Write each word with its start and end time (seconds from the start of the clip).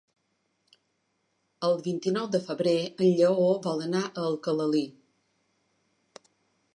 El 1.67 1.75
vint-i-nou 1.87 2.25
de 2.35 2.41
febrer 2.47 2.75
en 3.05 3.11
Lleó 3.19 3.51
vol 3.67 3.83
anar 3.89 4.01
a 4.09 4.27
Alcalalí. 4.31 4.85